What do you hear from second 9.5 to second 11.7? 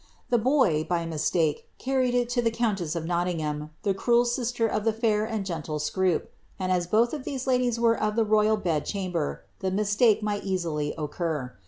the mistake might easily nr.